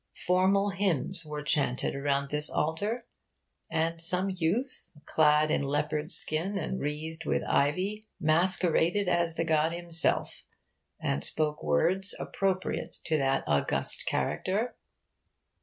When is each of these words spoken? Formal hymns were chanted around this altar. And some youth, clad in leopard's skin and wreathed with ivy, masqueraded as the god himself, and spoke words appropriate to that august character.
Formal 0.25 0.71
hymns 0.71 1.27
were 1.27 1.43
chanted 1.43 1.93
around 1.95 2.31
this 2.31 2.49
altar. 2.49 3.05
And 3.69 4.01
some 4.01 4.31
youth, 4.31 4.97
clad 5.05 5.51
in 5.51 5.61
leopard's 5.61 6.15
skin 6.15 6.57
and 6.57 6.79
wreathed 6.79 7.27
with 7.27 7.43
ivy, 7.47 8.07
masqueraded 8.19 9.07
as 9.07 9.35
the 9.35 9.45
god 9.45 9.73
himself, 9.73 10.43
and 10.99 11.23
spoke 11.23 11.61
words 11.61 12.15
appropriate 12.19 12.95
to 13.03 13.15
that 13.19 13.43
august 13.45 14.07
character. 14.07 14.75